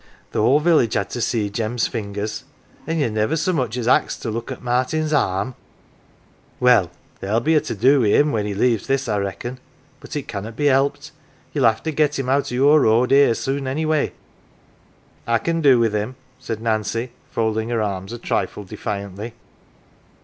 [0.31, 2.43] the whole village had to see Jem's fingers
[2.87, 5.53] An' ye niver so much as axed to look at Martin's arm!
[6.59, 6.89] Well,
[7.19, 9.59] there'll be a to do wi' him when he leaves this, I reckon,
[9.99, 11.11] but it cannot be helped.
[11.53, 14.13] Ye'll have to get him out o' your road here, soon, anyway.""
[15.27, 19.35] I can do with him!" said Nancy, folding her arms a trifle defiantly.